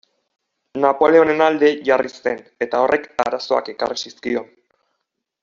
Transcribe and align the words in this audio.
Napoleonen 0.85 1.43
alde 1.47 1.69
jarri 1.89 2.11
zen, 2.23 2.41
eta 2.67 2.81
horrek 2.87 3.07
arazoak 3.27 3.71
ekarri 3.75 4.01
zizkion. 4.09 4.51